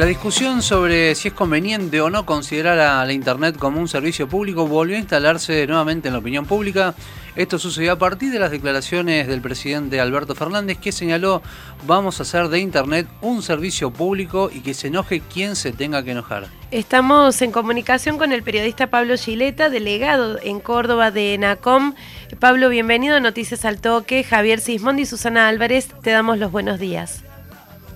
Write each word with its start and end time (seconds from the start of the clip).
La 0.00 0.06
discusión 0.06 0.62
sobre 0.62 1.14
si 1.14 1.28
es 1.28 1.34
conveniente 1.34 2.00
o 2.00 2.08
no 2.08 2.24
considerar 2.24 2.78
a 2.78 3.04
la 3.04 3.12
Internet 3.12 3.58
como 3.58 3.78
un 3.78 3.86
servicio 3.86 4.26
público 4.26 4.66
volvió 4.66 4.96
a 4.96 4.98
instalarse 4.98 5.66
nuevamente 5.66 6.08
en 6.08 6.14
la 6.14 6.20
opinión 6.20 6.46
pública. 6.46 6.94
Esto 7.36 7.58
sucedió 7.58 7.92
a 7.92 7.98
partir 7.98 8.32
de 8.32 8.38
las 8.38 8.50
declaraciones 8.50 9.28
del 9.28 9.42
presidente 9.42 10.00
Alberto 10.00 10.34
Fernández 10.34 10.78
que 10.78 10.90
señaló 10.90 11.42
vamos 11.86 12.18
a 12.18 12.22
hacer 12.22 12.48
de 12.48 12.60
Internet 12.60 13.08
un 13.20 13.42
servicio 13.42 13.90
público 13.90 14.50
y 14.50 14.60
que 14.60 14.72
se 14.72 14.86
enoje 14.86 15.20
quien 15.20 15.54
se 15.54 15.70
tenga 15.70 16.02
que 16.02 16.12
enojar. 16.12 16.46
Estamos 16.70 17.42
en 17.42 17.52
comunicación 17.52 18.16
con 18.16 18.32
el 18.32 18.42
periodista 18.42 18.86
Pablo 18.86 19.18
Gileta, 19.18 19.68
delegado 19.68 20.38
en 20.42 20.60
Córdoba 20.60 21.10
de 21.10 21.36
NACOM. 21.36 21.94
Pablo, 22.38 22.70
bienvenido 22.70 23.16
a 23.16 23.20
Noticias 23.20 23.66
al 23.66 23.82
Toque. 23.82 24.24
Javier 24.24 24.60
Sismondi 24.60 25.02
y 25.02 25.06
Susana 25.06 25.48
Álvarez, 25.48 25.88
te 26.02 26.10
damos 26.10 26.38
los 26.38 26.50
buenos 26.50 26.80
días. 26.80 27.22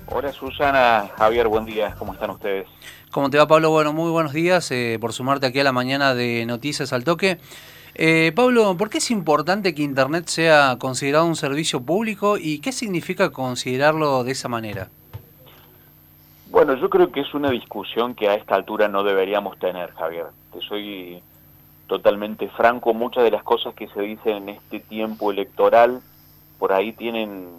Hola 0.07 0.31
Susana, 0.31 1.09
Javier, 1.17 1.47
buen 1.47 1.65
día, 1.65 1.95
¿cómo 1.97 2.13
están 2.13 2.29
ustedes? 2.29 2.67
¿Cómo 3.11 3.29
te 3.29 3.37
va 3.37 3.47
Pablo? 3.47 3.71
Bueno, 3.71 3.91
muy 3.91 4.11
buenos 4.11 4.33
días 4.33 4.69
eh, 4.71 4.97
por 5.01 5.13
sumarte 5.13 5.47
aquí 5.47 5.59
a 5.59 5.63
la 5.63 5.71
mañana 5.71 6.13
de 6.13 6.45
Noticias 6.45 6.93
al 6.93 7.03
Toque. 7.03 7.39
Eh, 7.95 8.31
Pablo, 8.35 8.77
¿por 8.77 8.89
qué 8.89 8.99
es 8.99 9.09
importante 9.09 9.73
que 9.73 9.81
Internet 9.81 10.27
sea 10.27 10.77
considerado 10.79 11.25
un 11.25 11.35
servicio 11.35 11.81
público 11.81 12.37
y 12.37 12.59
qué 12.59 12.71
significa 12.71 13.31
considerarlo 13.31 14.23
de 14.23 14.31
esa 14.31 14.47
manera? 14.47 14.89
Bueno, 16.51 16.75
yo 16.75 16.89
creo 16.89 17.11
que 17.11 17.21
es 17.21 17.33
una 17.33 17.49
discusión 17.49 18.13
que 18.13 18.29
a 18.29 18.35
esta 18.35 18.55
altura 18.55 18.87
no 18.87 19.03
deberíamos 19.03 19.57
tener, 19.59 19.91
Javier. 19.93 20.27
Te 20.53 20.61
soy 20.61 21.21
totalmente 21.87 22.47
franco, 22.49 22.93
muchas 22.93 23.23
de 23.23 23.31
las 23.31 23.43
cosas 23.43 23.73
que 23.73 23.87
se 23.87 24.01
dicen 24.01 24.37
en 24.37 24.49
este 24.49 24.79
tiempo 24.79 25.31
electoral 25.31 26.01
por 26.59 26.73
ahí 26.73 26.93
tienen, 26.93 27.49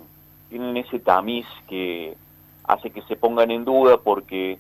tienen 0.49 0.77
ese 0.77 0.99
tamiz 0.99 1.47
que 1.69 2.17
hace 2.67 2.91
que 2.91 3.03
se 3.03 3.17
pongan 3.17 3.51
en 3.51 3.65
duda 3.65 3.99
porque 3.99 4.59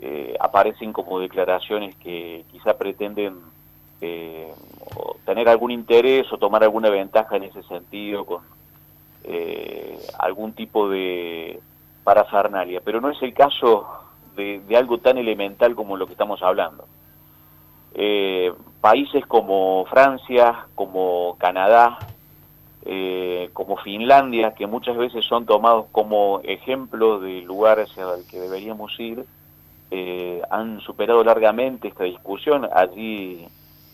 eh, 0.00 0.36
aparecen 0.38 0.92
como 0.92 1.18
declaraciones 1.18 1.96
que 1.96 2.44
quizá 2.50 2.76
pretenden 2.76 3.38
eh, 4.00 4.52
tener 5.24 5.48
algún 5.48 5.70
interés 5.70 6.30
o 6.32 6.38
tomar 6.38 6.62
alguna 6.62 6.90
ventaja 6.90 7.36
en 7.36 7.44
ese 7.44 7.62
sentido 7.62 8.26
con 8.26 8.42
eh, 9.24 9.98
algún 10.18 10.52
tipo 10.52 10.88
de 10.88 11.60
parafernalia, 12.04 12.80
pero 12.84 13.00
no 13.00 13.10
es 13.10 13.20
el 13.22 13.32
caso 13.32 13.86
de, 14.36 14.60
de, 14.60 14.76
algo 14.76 14.98
tan 14.98 15.16
elemental 15.16 15.74
como 15.74 15.96
lo 15.96 16.06
que 16.06 16.12
estamos 16.12 16.42
hablando. 16.42 16.86
países 18.82 19.24
como 19.26 19.86
Francia, 19.86 20.66
como 20.74 21.36
Canadá, 21.38 21.98
eh, 22.88 23.50
como 23.52 23.76
Finlandia, 23.78 24.54
que 24.54 24.68
muchas 24.68 24.96
veces 24.96 25.24
son 25.24 25.44
tomados 25.44 25.86
como 25.90 26.40
ejemplo 26.44 27.18
de 27.18 27.40
lugares 27.40 27.90
al 27.98 28.24
que 28.30 28.38
deberíamos 28.38 28.94
ir, 29.00 29.24
eh, 29.90 30.40
han 30.50 30.80
superado 30.82 31.24
largamente 31.24 31.88
esta 31.88 32.04
discusión. 32.04 32.68
Allí 32.72 33.44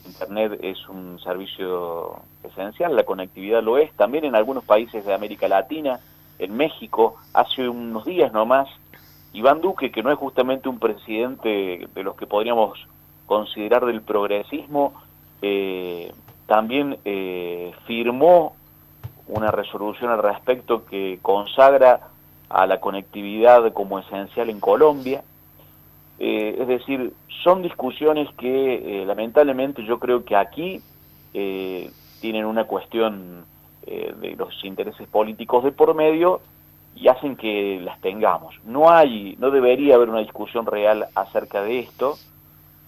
Internet 0.05 0.59
es 0.61 0.87
un 0.89 1.19
servicio 1.21 2.19
esencial, 2.43 2.95
la 2.95 3.03
conectividad 3.03 3.63
lo 3.63 3.79
es, 3.79 3.91
también 3.93 4.25
en 4.25 4.35
algunos 4.35 4.63
países 4.63 5.03
de 5.03 5.13
América 5.15 5.47
Latina, 5.47 5.99
en 6.37 6.55
México, 6.55 7.15
hace 7.33 7.67
unos 7.67 8.05
días 8.05 8.31
nomás, 8.31 8.69
Iván 9.33 9.61
Duque, 9.61 9.91
que 9.91 10.03
no 10.03 10.11
es 10.11 10.19
justamente 10.19 10.69
un 10.69 10.77
presidente 10.77 11.87
de 11.91 12.03
los 12.03 12.15
que 12.15 12.27
podríamos 12.27 12.77
considerar 13.25 13.87
del 13.87 14.03
progresismo, 14.03 14.93
eh, 15.41 16.13
también 16.45 16.99
firmó 17.87 18.53
una 19.27 19.51
resolución 19.51 20.11
al 20.11 20.21
respecto 20.21 20.85
que 20.85 21.19
consagra 21.21 22.09
a 22.49 22.67
la 22.67 22.79
conectividad 22.79 23.71
como 23.73 23.99
esencial 23.99 24.49
en 24.49 24.59
Colombia. 24.59 25.23
Eh, 26.19 26.57
es 26.59 26.67
decir, 26.67 27.13
son 27.43 27.61
discusiones 27.61 28.29
que 28.37 29.01
eh, 29.01 29.05
lamentablemente 29.05 29.83
yo 29.83 29.99
creo 29.99 30.23
que 30.23 30.35
aquí 30.35 30.81
eh, 31.33 31.89
tienen 32.21 32.45
una 32.45 32.65
cuestión 32.65 33.45
de 33.85 34.33
los 34.37 34.63
intereses 34.63 35.05
políticos 35.09 35.61
de 35.65 35.73
por 35.73 35.93
medio 35.93 36.39
y 36.95 37.09
hacen 37.09 37.35
que 37.35 37.81
las 37.83 37.99
tengamos. 37.99 38.55
No 38.63 38.89
hay, 38.89 39.35
no 39.39 39.51
debería 39.51 39.95
haber 39.95 40.09
una 40.09 40.19
discusión 40.19 40.65
real 40.65 41.07
acerca 41.15 41.61
de 41.61 41.79
esto. 41.79 42.15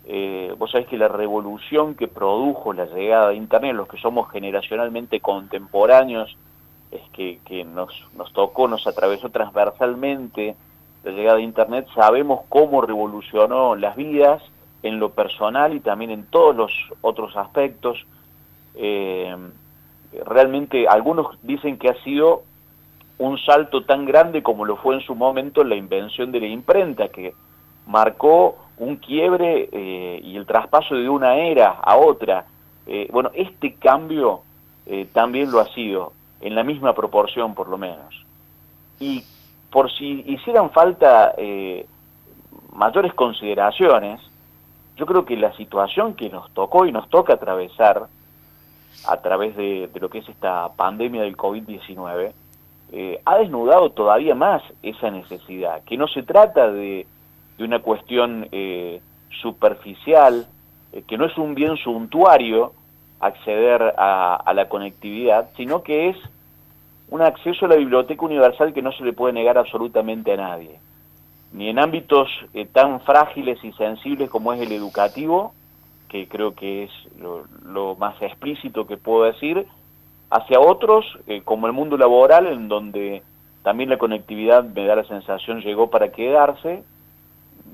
Eh, 0.08 0.54
vos 0.58 0.72
sabés 0.72 0.88
que 0.88 0.98
la 0.98 1.08
revolución 1.08 1.96
que 1.96 2.08
produjo 2.08 2.74
la 2.74 2.86
llegada 2.86 3.30
de 3.30 3.36
Internet, 3.36 3.76
los 3.76 3.88
que 3.88 3.98
somos 3.98 4.30
generacionalmente 4.32 5.20
contemporáneos, 5.20 6.38
es 6.92 7.02
que, 7.12 7.66
nos 7.66 7.92
tocó, 8.34 8.68
nos 8.68 8.86
atravesó 8.86 9.30
transversalmente 9.30 10.56
la 11.04 11.12
llegada 11.12 11.38
de 11.38 11.44
Internet, 11.44 11.88
sabemos 11.96 12.42
cómo 12.50 12.82
revolucionó 12.82 13.76
las 13.76 13.96
vidas 13.96 14.42
en 14.84 15.00
lo 15.00 15.10
personal 15.10 15.74
y 15.74 15.80
también 15.80 16.12
en 16.12 16.26
todos 16.26 16.56
los 16.56 16.72
otros 17.02 17.36
aspectos. 17.36 18.06
Eh, 18.76 19.36
realmente 20.26 20.88
algunos 20.88 21.38
dicen 21.42 21.78
que 21.78 21.90
ha 21.90 22.04
sido 22.04 22.44
un 23.18 23.38
salto 23.40 23.86
tan 23.86 24.06
grande 24.06 24.44
como 24.44 24.66
lo 24.66 24.78
fue 24.78 24.96
en 24.96 25.02
su 25.02 25.16
momento 25.16 25.64
la 25.64 25.76
invención 25.76 26.32
de 26.32 26.42
la 26.42 26.48
imprenta, 26.48 27.08
que 27.10 27.34
marcó 27.88 28.58
un 28.78 28.98
quiebre 28.98 29.70
eh, 29.72 30.20
y 30.24 30.36
el 30.36 30.46
traspaso 30.46 30.96
de 30.96 31.10
una 31.10 31.38
era 31.38 31.72
a 31.72 31.98
otra. 31.98 32.46
Eh, 32.88 33.08
bueno, 33.12 33.32
este 33.34 33.76
cambio 33.76 34.42
eh, 34.86 35.08
también 35.14 35.52
lo 35.52 35.60
ha 35.60 35.68
sido, 35.74 36.14
en 36.42 36.56
la 36.56 36.64
misma 36.64 36.94
proporción 36.94 37.56
por 37.56 37.70
lo 37.70 37.78
menos. 37.78 38.26
Y 39.00 39.24
por 39.70 39.92
si 39.92 40.24
hicieran 40.28 40.70
falta 40.72 41.34
mayores 42.74 43.14
consideraciones, 43.14 44.22
yo 44.96 45.06
creo 45.06 45.26
que 45.26 45.36
la 45.36 45.56
situación 45.58 46.14
que 46.14 46.30
nos 46.30 46.50
tocó 46.52 46.86
y 46.86 46.92
nos 46.92 47.10
toca 47.10 47.34
atravesar 47.34 48.08
a 49.08 49.18
través 49.18 49.56
de, 49.58 49.90
de 49.94 50.00
lo 50.00 50.10
que 50.10 50.20
es 50.20 50.30
esta 50.30 50.70
pandemia 50.76 51.24
del 51.24 51.36
COVID-19, 51.36 52.32
ha 53.26 53.38
desnudado 53.38 53.90
todavía 53.90 54.36
más 54.36 54.62
esa 54.82 55.10
necesidad, 55.12 55.84
que 55.84 55.98
no 55.98 56.08
se 56.08 56.24
trata 56.24 56.72
de 56.72 57.06
de 57.58 57.64
una 57.64 57.80
cuestión 57.80 58.48
eh, 58.52 59.02
superficial, 59.42 60.48
eh, 60.92 61.04
que 61.08 61.18
no 61.18 61.26
es 61.26 61.38
un 61.38 61.56
bien 61.56 61.78
suntuario 61.78 62.74
acceder 63.20 63.94
a, 63.98 64.52
la 64.54 64.68
conectividad, 64.68 65.50
sino 65.56 65.82
que 65.84 66.10
es 66.10 66.18
un 67.10 67.22
acceso 67.22 67.66
a 67.66 67.70
la 67.70 67.76
biblioteca 67.76 68.26
universal 68.26 68.74
que 68.74 68.82
no 68.82 68.92
se 68.92 69.04
le 69.04 69.14
puede 69.14 69.34
negar 69.34 69.58
absolutamente 69.58 70.34
a 70.34 70.38
nadie, 70.38 70.80
ni 71.54 71.70
en 71.70 71.80
ámbitos 71.80 72.30
eh, 72.54 72.66
tan 72.66 73.02
frágiles 73.02 73.64
y 73.64 73.72
sensibles 73.74 74.30
como 74.30 74.54
es 74.54 74.62
el 74.62 74.72
educativo, 74.72 75.54
que 76.10 76.28
creo 76.28 76.54
que 76.54 76.84
es 76.84 76.92
lo, 77.18 77.96
más 77.96 78.22
explícito 78.22 78.86
que 78.86 78.98
puedo 78.98 79.24
decir, 79.24 79.66
hacia 80.30 80.60
otros, 80.60 81.06
como 81.46 81.68
el 81.68 81.74
mundo 81.74 81.98
laboral, 81.98 82.48
en 82.48 82.68
donde 82.68 83.24
también 83.64 83.90
la 83.90 83.98
conectividad, 83.98 84.64
me 84.64 84.86
da 84.86 84.96
la 84.96 85.06
sensación, 85.06 85.62
llegó 85.62 85.90
para 85.90 86.12
quedarse, 86.12 86.84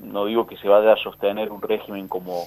no 0.02 0.26
digo 0.26 0.46
que 0.46 0.56
se 0.56 0.68
vaya 0.68 0.92
a 0.92 0.96
sostener 0.96 1.50
un 1.50 1.62
régimen 1.62 2.08
como 2.08 2.46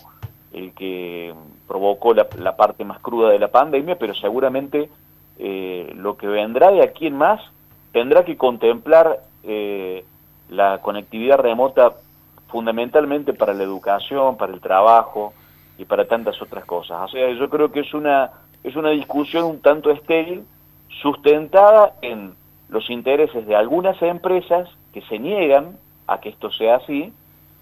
el 0.54 0.74
que 0.74 1.34
provocó 1.68 2.14
la, 2.14 2.56
parte 2.56 2.86
más 2.86 3.00
cruda 3.00 3.30
de 3.30 3.40
la 3.40 3.50
pandemia, 3.50 3.98
pero 3.98 4.14
seguramente 4.14 4.90
eh, 5.38 5.92
lo 5.96 6.16
que 6.16 6.28
vendrá 6.28 6.72
de 6.72 6.82
aquí 6.82 7.08
en 7.08 7.18
más 7.18 7.42
tendrá 7.92 8.24
que 8.24 8.38
contemplar 8.38 9.20
eh, 9.44 10.06
la 10.50 10.80
conectividad 10.82 11.40
remota 11.40 11.94
fundamentalmente 12.48 13.34
para 13.34 13.54
la 13.54 13.64
educación, 13.64 14.38
para 14.38 14.54
el 14.54 14.62
trabajo 14.62 15.34
y 15.78 15.86
para 15.86 16.08
tantas 16.08 16.42
otras 16.42 16.66
cosas. 16.66 17.02
O 17.04 17.08
sea, 17.10 17.30
yo 17.32 17.50
creo 17.50 17.72
que 17.72 17.82
es 17.82 17.94
una, 17.94 18.32
es 18.64 18.76
una 18.76 18.92
discusión 18.92 19.46
un 19.46 19.62
tanto 19.62 19.92
estéril, 19.92 20.46
sustentada 21.02 21.96
en 22.02 22.34
los 22.70 22.90
intereses 22.90 23.46
de 23.46 23.56
algunas 23.56 24.02
empresas 24.02 24.70
que 24.94 25.02
se 25.02 25.20
niegan 25.20 25.78
a 26.08 26.20
que 26.20 26.30
esto 26.30 26.52
sea 26.52 26.78
así, 26.78 27.12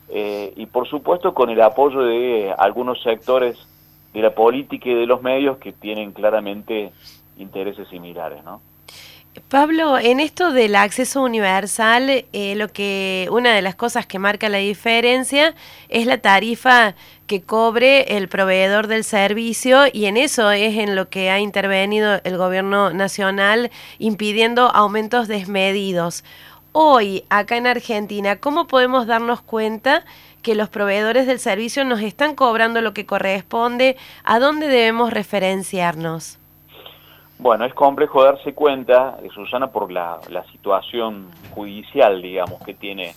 eh, 0.09 0.53
y 0.55 0.65
por 0.65 0.87
supuesto 0.87 1.33
con 1.33 1.49
el 1.49 1.61
apoyo 1.61 2.01
de 2.01 2.53
algunos 2.57 3.01
sectores 3.01 3.57
de 4.13 4.21
la 4.21 4.33
política 4.35 4.89
y 4.89 4.93
de 4.93 5.05
los 5.05 5.21
medios 5.21 5.57
que 5.57 5.71
tienen 5.71 6.11
claramente 6.11 6.91
intereses 7.37 7.87
similares, 7.87 8.43
¿no? 8.43 8.61
Pablo, 9.49 9.97
en 9.97 10.19
esto 10.19 10.51
del 10.51 10.75
acceso 10.75 11.23
universal, 11.23 12.25
eh, 12.33 12.53
lo 12.55 12.67
que 12.67 13.27
una 13.31 13.55
de 13.55 13.63
las 13.63 13.73
cosas 13.73 14.05
que 14.05 14.19
marca 14.19 14.47
la 14.47 14.59
diferencia 14.59 15.55
es 15.89 16.05
la 16.05 16.19
tarifa 16.19 16.93
que 17.25 17.41
cobre 17.41 18.17
el 18.17 18.27
proveedor 18.27 18.85
del 18.85 19.03
servicio 19.03 19.85
y 19.91 20.05
en 20.05 20.17
eso 20.17 20.51
es 20.51 20.77
en 20.77 20.95
lo 20.95 21.09
que 21.09 21.31
ha 21.31 21.39
intervenido 21.39 22.21
el 22.23 22.37
gobierno 22.37 22.91
nacional 22.91 23.71
impidiendo 23.97 24.69
aumentos 24.69 25.27
desmedidos 25.27 26.23
hoy 26.73 27.23
acá 27.29 27.55
en 27.55 27.67
Argentina, 27.67 28.39
¿cómo 28.39 28.67
podemos 28.67 29.07
darnos 29.07 29.41
cuenta 29.41 30.03
que 30.41 30.55
los 30.55 30.67
proveedores 30.67 31.25
del 31.25 31.39
servicio 31.39 31.85
nos 31.85 32.01
están 32.01 32.35
cobrando 32.35 32.81
lo 32.81 32.93
que 32.93 33.05
corresponde? 33.05 33.95
¿A 34.25 34.39
dónde 34.39 34.67
debemos 34.67 35.13
referenciarnos? 35.13 36.37
Bueno, 37.39 37.65
es 37.65 37.73
complejo 37.73 38.23
darse 38.23 38.53
cuenta, 38.53 39.17
eh, 39.23 39.29
Susana, 39.33 39.71
por 39.71 39.91
la, 39.91 40.19
situación 40.51 41.27
judicial, 41.53 42.21
digamos, 42.21 42.61
que 42.63 42.73
tiene 42.73 43.13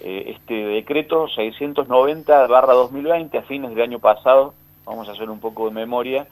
eh, 0.00 0.34
este 0.36 0.54
decreto 0.54 1.26
690-2020 1.28 3.38
a 3.38 3.42
fines 3.42 3.70
del 3.70 3.82
año 3.82 3.98
pasado, 3.98 4.54
vamos 4.84 5.08
a 5.08 5.12
hacer 5.12 5.30
un 5.30 5.40
poco 5.40 5.66
de 5.66 5.72
memoria, 5.72 6.26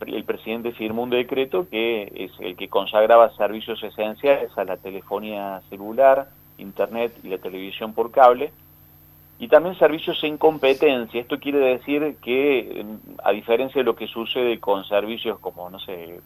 el 0.00 0.24
presidente 0.24 0.72
firmó 0.72 1.02
un 1.02 1.10
decreto 1.10 1.68
que 1.68 2.12
es 2.14 2.32
el 2.40 2.56
que 2.56 2.68
consagraba 2.68 3.34
servicios 3.36 3.82
esenciales 3.82 4.56
a 4.56 4.64
la 4.64 4.76
telefonía 4.76 5.62
celular, 5.70 6.28
internet 6.58 7.12
y 7.22 7.28
la 7.28 7.38
televisión 7.38 7.94
por 7.94 8.10
cable, 8.10 8.52
y 9.38 9.48
también 9.48 9.76
servicios 9.78 10.22
en 10.22 10.38
competencia. 10.38 11.20
Esto 11.20 11.38
quiere 11.38 11.58
decir 11.58 12.16
que, 12.22 12.84
a 13.22 13.32
diferencia 13.32 13.80
de 13.80 13.84
lo 13.84 13.96
que 13.96 14.06
sucede 14.06 14.60
con 14.60 14.84
servicios 14.84 15.38
como, 15.40 15.68
no 15.70 15.78
sé, 15.80 16.20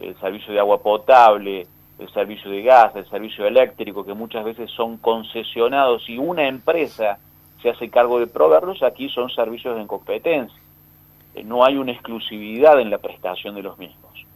el 0.00 0.18
servicio 0.20 0.52
de 0.52 0.60
agua 0.60 0.82
potable, 0.82 1.66
el 1.98 2.08
servicio 2.12 2.50
de 2.50 2.62
gas, 2.62 2.94
el 2.96 3.08
servicio 3.08 3.46
eléctrico, 3.46 4.04
que 4.04 4.14
muchas 4.14 4.44
veces 4.44 4.70
son 4.70 4.98
concesionados 4.98 6.08
y 6.08 6.18
una 6.18 6.46
empresa 6.48 7.18
se 7.62 7.70
hace 7.70 7.88
cargo 7.88 8.20
de 8.20 8.26
proveerlos, 8.26 8.82
aquí 8.82 9.08
son 9.08 9.30
servicios 9.30 9.78
en 9.78 9.86
competencia. 9.86 10.60
Eh, 11.36 11.44
no 11.44 11.64
hay 11.64 11.76
una 11.76 11.92
exclusividad 11.92 12.80
en 12.80 12.90
la 12.90 12.98
prestación 12.98 13.54
de 13.54 13.62
los 13.62 13.78
mismos. 13.78 14.26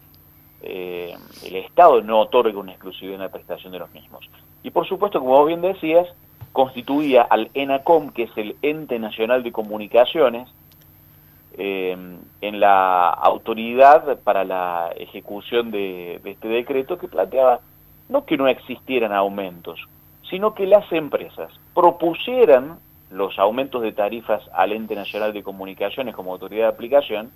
Eh, 0.63 1.17
el 1.47 1.57
Estado 1.57 2.03
no 2.03 2.21
otorga 2.21 2.59
una 2.59 2.73
exclusividad 2.73 3.15
en 3.15 3.23
la 3.23 3.33
prestación 3.33 3.73
de 3.73 3.79
los 3.79 3.91
mismos. 3.91 4.29
Y 4.63 4.71
por 4.71 4.87
supuesto, 4.87 5.19
como 5.19 5.33
vos 5.33 5.49
bien 5.49 5.63
decías, 5.63 6.07
constituía 6.53 7.23
al 7.23 7.51
ENACOM, 7.55 8.11
que 8.11 8.25
es 8.25 8.31
el 8.37 8.57
Ente 8.61 8.99
Nacional 8.99 9.43
de 9.43 9.53
Comunicaciones, 9.53 10.49
eh, 11.55 11.97
en 12.41 12.61
la 12.61 13.09
autoridad 13.09 14.19
para 14.21 14.45
la 14.45 14.93
ejecución 14.97 15.71
de, 15.71 16.21
este 16.25 16.49
decreto 16.49 16.99
que 16.99 17.09
planteaba 17.09 17.61
no 18.09 18.25
que 18.25 18.37
no 18.37 18.47
existieran 18.47 19.13
aumentos, 19.13 19.81
sino 20.29 20.55
que 20.55 20.67
las 20.67 20.91
empresas 20.93 21.51
propusieran 21.75 22.79
los 23.11 23.39
aumentos 23.39 23.83
de 23.83 23.93
tarifas 23.93 24.43
al 24.53 24.73
Ente 24.73 24.95
Nacional 24.95 25.33
de 25.33 25.43
Comunicaciones 25.43 26.15
como 26.15 26.33
autoridad 26.33 26.65
de 26.65 26.75
aplicación 26.75 27.31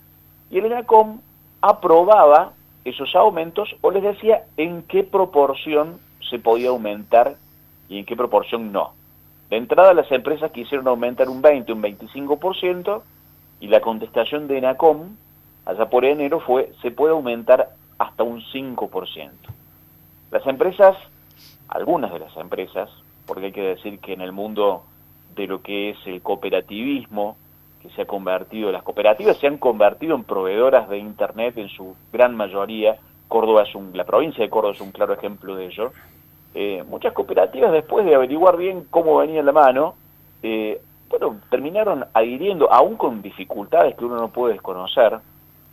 y 0.49 0.59
el 0.59 0.65
ENACOM 0.65 1.19
aprobaba 1.61 2.53
esos 2.85 3.15
aumentos 3.15 3.75
o 3.81 3.91
les 3.91 4.03
decía 4.03 4.43
en 4.57 4.83
qué 4.83 5.03
proporción 5.03 5.99
se 6.29 6.39
podía 6.39 6.69
aumentar 6.69 7.35
y 7.89 7.99
en 7.99 8.05
qué 8.05 8.15
proporción 8.15 8.71
no. 8.71 8.93
De 9.49 9.57
entrada 9.57 9.93
las 9.93 10.11
empresas 10.11 10.51
quisieron 10.51 10.87
aumentar 10.87 11.29
un 11.29 11.41
20, 11.41 11.73
un 11.73 11.83
25%, 11.83 13.01
y 13.59 13.67
la 13.67 13.81
contestación 13.81 14.47
de 14.47 14.57
ENACOM, 14.57 15.15
allá 15.65 15.89
por 15.89 16.05
enero, 16.05 16.39
fue 16.39 16.71
se 16.81 16.91
puede 16.91 17.13
aumentar 17.13 17.69
hasta 17.97 18.23
un 18.23 18.41
5%. 18.41 19.31
Las 20.31 20.45
empresas, 20.47 20.95
algunas 21.67 22.11
de 22.11 22.19
las 22.19 22.35
empresas, 22.37 22.89
porque 23.25 23.47
hay 23.47 23.51
que 23.51 23.61
decir 23.61 23.99
que 23.99 24.13
en 24.13 24.21
el 24.21 24.31
mundo 24.31 24.83
de 25.35 25.47
lo 25.47 25.61
que 25.61 25.91
es 25.91 25.97
el 26.05 26.21
cooperativismo, 26.21 27.37
que 27.81 27.89
se 27.89 28.03
ha 28.03 28.05
convertido, 28.05 28.71
las 28.71 28.83
cooperativas 28.83 29.37
se 29.37 29.47
han 29.47 29.57
convertido 29.57 30.15
en 30.15 30.23
proveedoras 30.23 30.89
de 30.89 30.97
Internet 30.97 31.57
en 31.57 31.69
su 31.69 31.95
gran 32.11 32.35
mayoría, 32.35 32.97
Córdoba 33.27 33.63
es 33.63 33.75
un, 33.75 33.91
la 33.93 34.05
provincia 34.05 34.43
de 34.43 34.49
Córdoba 34.49 34.73
es 34.73 34.81
un 34.81 34.91
claro 34.91 35.13
ejemplo 35.13 35.55
de 35.55 35.65
ello, 35.67 35.91
eh, 36.53 36.83
muchas 36.87 37.13
cooperativas 37.13 37.71
después 37.71 38.05
de 38.05 38.15
averiguar 38.15 38.57
bien 38.57 38.85
cómo 38.89 39.17
venía 39.17 39.43
la 39.43 39.51
mano, 39.51 39.95
eh, 40.41 40.81
bueno, 41.09 41.39
terminaron 41.49 42.05
adhiriendo, 42.13 42.71
aún 42.71 42.95
con 42.95 43.21
dificultades 43.21 43.95
que 43.95 44.05
uno 44.05 44.15
no 44.15 44.29
puede 44.29 44.53
desconocer, 44.53 45.19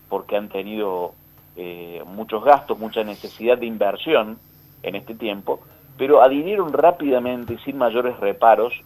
porque 0.08 0.36
han 0.36 0.48
tenido 0.48 1.14
eh, 1.56 2.02
muchos 2.06 2.44
gastos, 2.44 2.78
mucha 2.78 3.04
necesidad 3.04 3.58
de 3.58 3.66
inversión 3.66 4.38
en 4.82 4.94
este 4.94 5.14
tiempo, 5.14 5.60
pero 5.96 6.22
adhirieron 6.22 6.72
rápidamente 6.72 7.58
sin 7.58 7.78
mayores 7.78 8.18
reparos 8.18 8.82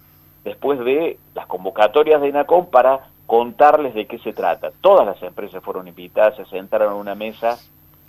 después 0.46 0.78
de 0.78 1.18
las 1.34 1.46
convocatorias 1.46 2.20
de 2.20 2.28
ENACOM 2.28 2.66
para 2.66 3.08
contarles 3.26 3.94
de 3.94 4.06
qué 4.06 4.18
se 4.20 4.32
trata. 4.32 4.70
Todas 4.80 5.04
las 5.04 5.20
empresas 5.20 5.60
fueron 5.62 5.88
invitadas, 5.88 6.36
se 6.36 6.44
sentaron 6.44 6.92
a 6.92 6.94
una 6.94 7.16
mesa 7.16 7.58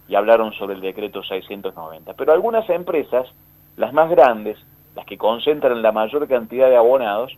y 0.08 0.14
hablaron 0.14 0.54
sobre 0.54 0.76
el 0.76 0.82
decreto 0.82 1.24
690. 1.24 2.14
Pero 2.14 2.32
algunas 2.32 2.70
empresas, 2.70 3.28
las 3.76 3.92
más 3.92 4.12
grandes, 4.12 4.56
las 4.96 5.08
que 5.08 5.18
concentran 5.18 5.82
la 5.82 5.92
mayor 5.92 6.28
cantidad 6.28 6.70
de 6.70 6.78
abonados, 6.78 7.36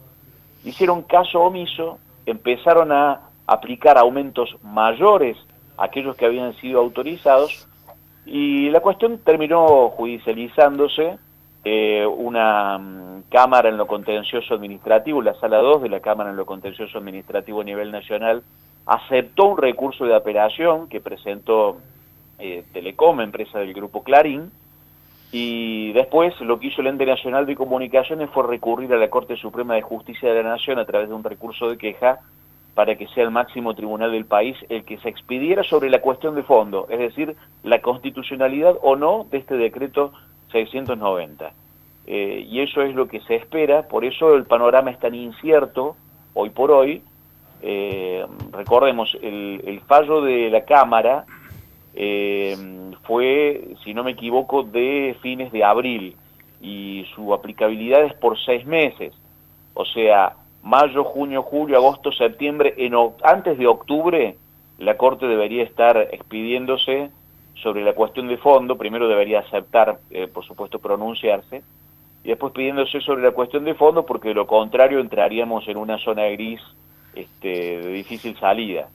hicieron 0.66 1.04
caso 1.04 1.40
omiso, 1.40 1.98
empezaron 2.26 2.92
a 2.92 3.22
aplicar 3.48 3.98
aumentos 3.98 4.58
mayores 4.64 5.38
a 5.78 5.86
aquellos 5.86 6.18
que 6.18 6.26
habían 6.26 6.54
sido 6.58 6.82
autorizados 6.82 7.70
y 8.26 8.70
la 8.70 8.82
cuestión 8.82 9.18
terminó 9.20 9.88
judicializándose. 9.92 11.18
Eh, 11.66 12.06
una 12.06 12.78
mm, 12.78 13.24
Cámara 13.30 13.70
en 13.70 13.78
lo 13.78 13.86
contencioso 13.86 14.54
administrativo, 14.54 15.22
la 15.22 15.36
sala 15.36 15.58
2 15.58 15.84
de 15.84 15.90
la 15.90 16.00
Cámara 16.00 16.30
en 16.30 16.38
lo 16.38 16.46
contencioso 16.46 16.98
administrativo 16.98 17.62
a 17.62 17.64
nivel 17.64 17.92
nacional, 17.92 18.44
aceptó 18.86 19.46
un 19.46 19.58
recurso 19.58 20.06
de 20.06 20.16
apelación 20.16 20.88
que 20.88 21.02
presentó 21.02 21.78
eh, 22.40 22.64
Telecom, 22.74 23.20
empresa 23.22 23.60
del 23.60 23.74
grupo 23.74 24.04
Clarín, 24.04 24.52
y 25.32 25.92
después 25.94 26.40
lo 26.42 26.60
que 26.60 26.68
hizo 26.68 26.82
el 26.82 26.88
Ente 26.88 27.06
Nacional 27.06 27.46
de 27.46 27.56
Comunicaciones 27.56 28.30
fue 28.32 28.48
recurrir 28.48 28.92
a 28.94 28.98
la 28.98 29.10
Corte 29.10 29.36
Suprema 29.36 29.76
de 29.76 29.84
Justicia 29.84 30.34
de 30.34 30.42
la 30.42 30.50
Nación 30.50 30.80
a 30.80 30.86
través 30.86 31.10
de 31.10 31.14
un 31.14 31.24
recurso 31.24 31.70
de 31.70 31.78
queja 31.78 32.20
para 32.74 32.96
que 32.96 33.08
sea 33.10 33.26
el 33.26 33.32
máximo 33.32 33.76
tribunal 33.76 34.12
del 34.12 34.26
país 34.26 34.58
el 34.70 34.86
que 34.86 34.98
se 35.00 35.10
expidiera 35.10 35.64
sobre 35.64 35.90
la 35.90 36.02
cuestión 36.02 36.34
de 36.34 36.44
fondo, 36.44 36.88
es 36.90 36.98
decir, 36.98 37.36
la 37.62 37.82
constitucionalidad 37.82 38.76
o 38.82 38.96
no 38.96 39.28
de 39.30 39.38
este 39.40 39.56
decreto 39.56 40.14
690. 40.52 41.52
Eh, 42.08 42.46
y 42.50 42.62
eso 42.62 42.82
es 42.82 42.96
lo 42.96 43.08
que 43.08 43.22
se 43.22 43.36
espera, 43.36 43.88
por 43.88 44.04
eso 44.04 44.36
el 44.36 44.46
panorama 44.46 44.92
es 44.92 45.00
tan 45.00 45.14
incierto 45.14 45.96
hoy 46.34 46.50
por 46.50 46.72
hoy. 46.72 47.04
Eh, 47.62 48.26
recordemos, 48.52 49.18
el, 49.22 49.82
fallo 49.88 50.22
de 50.22 50.50
la 50.50 50.66
Cámara 50.66 51.26
eh, 51.94 52.58
fue, 53.04 53.76
si 53.84 53.94
no 53.94 54.04
me 54.04 54.12
equivoco, 54.12 54.64
de 54.64 55.16
fines 55.22 55.52
de 55.52 55.64
abril 55.64 56.16
y 56.62 57.06
su 57.14 57.34
aplicabilidad 57.34 58.04
es 58.04 58.14
por 58.14 58.40
seis 58.40 58.66
meses. 58.66 59.14
O 59.74 59.86
sea, 59.86 60.36
mayo, 60.64 61.04
junio, 61.04 61.44
julio, 61.44 61.78
agosto, 61.78 62.12
septiembre, 62.12 62.74
en, 62.78 62.94
antes 63.24 63.58
de 63.58 63.68
octubre 63.68 64.36
la 64.80 64.98
Corte 64.98 65.28
debería 65.28 65.64
estar 65.64 65.98
expidiéndose 66.12 67.12
sobre 67.62 67.84
la 67.84 67.94
cuestión 67.94 68.28
de 68.28 68.38
fondo, 68.38 68.78
primero 68.78 69.08
debería 69.08 69.40
aceptar, 69.40 70.00
eh, 70.10 70.28
por 70.28 70.46
supuesto, 70.46 70.80
pronunciarse, 70.80 71.62
y 72.24 72.30
después 72.30 72.54
pidiéndose 72.54 73.00
sobre 73.02 73.24
la 73.24 73.32
cuestión 73.32 73.64
de 73.64 73.76
fondo, 73.76 74.06
porque 74.06 74.30
de 74.30 74.36
lo 74.36 74.48
contrario 74.48 75.00
entraríamos 75.00 75.68
en 75.68 75.78
una 75.78 75.98
zona 75.98 76.26
gris 76.26 76.62
este, 77.16 77.80
de 77.80 77.92
difícil 77.94 78.38
salida. 78.38 78.90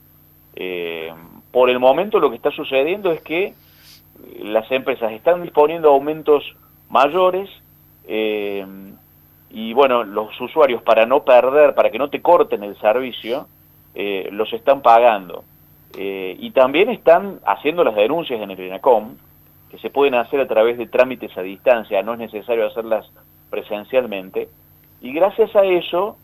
Eh, 0.56 1.12
por 1.50 1.70
el 1.70 1.78
momento 1.78 2.20
lo 2.20 2.30
que 2.30 2.36
está 2.36 2.50
sucediendo 2.50 3.10
es 3.10 3.20
que 3.22 3.54
las 4.40 4.70
empresas 4.70 5.12
están 5.12 5.42
disponiendo 5.42 5.90
aumentos 5.90 6.44
mayores 6.88 7.50
eh, 8.06 8.64
y 9.50 9.72
bueno, 9.72 10.04
los 10.04 10.38
usuarios 10.40 10.82
para 10.82 11.06
no 11.06 11.24
perder, 11.24 11.74
para 11.74 11.90
que 11.90 11.98
no 11.98 12.10
te 12.10 12.20
corten 12.20 12.64
el 12.64 12.76
servicio, 12.80 13.46
eh, 13.94 14.28
los 14.32 14.52
están 14.52 14.82
pagando. 14.82 15.44
Y 15.96 16.50
también 16.50 16.90
están 16.90 17.40
haciendo 17.46 17.84
las 17.84 17.94
denuncias 17.94 18.40
en 18.40 18.50
el 18.50 18.60
INACOM, 18.60 19.16
que 19.70 19.78
se 19.78 19.90
pueden 19.90 20.14
hacer 20.14 20.40
a 20.40 20.48
través 20.48 20.78
de 20.78 20.86
trámites 20.86 21.36
a 21.36 21.42
distancia, 21.42 22.02
no 22.02 22.14
es 22.14 22.18
necesario 22.18 22.66
hacerlas 22.66 23.10
presencialmente, 23.50 24.48
y 25.00 25.12
gracias 25.12 25.54
a 25.54 25.64
eso 25.64 26.16